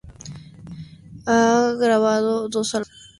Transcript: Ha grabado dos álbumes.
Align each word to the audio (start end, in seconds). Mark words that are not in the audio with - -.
Ha 1.27 1.75
grabado 1.79 2.49
dos 2.49 2.73
álbumes. 2.73 2.97